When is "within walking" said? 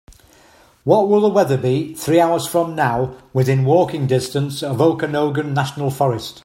3.33-4.07